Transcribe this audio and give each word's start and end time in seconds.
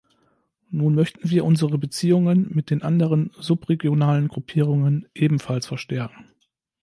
Nun 0.71 0.95
möchten 0.95 1.29
wir 1.29 1.45
unsere 1.45 1.77
Beziehungen 1.77 2.47
mit 2.49 2.71
den 2.71 2.81
anderen 2.81 3.29
subregionalen 3.37 4.29
Gruppierungen 4.29 5.05
ebenfalls 5.13 5.67
verstärken. 5.67 6.27